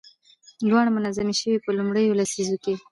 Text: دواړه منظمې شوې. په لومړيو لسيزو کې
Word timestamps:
دواړه 0.69 0.89
منظمې 0.97 1.35
شوې. 1.41 1.57
په 1.65 1.69
لومړيو 1.77 2.17
لسيزو 2.19 2.55
کې 2.63 2.73